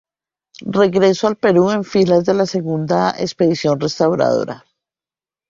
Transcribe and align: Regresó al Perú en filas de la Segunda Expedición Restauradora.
Regresó 0.79 1.27
al 1.27 1.35
Perú 1.35 1.69
en 1.69 1.83
filas 1.83 2.25
de 2.25 2.33
la 2.33 2.47
Segunda 2.47 3.13
Expedición 3.19 3.79
Restauradora. 3.79 4.65